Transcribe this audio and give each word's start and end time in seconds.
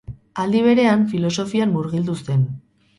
Aldi 0.43 0.63
berean, 0.69 1.05
filosofian 1.13 1.77
murgildu 1.77 2.21
zen. 2.29 2.47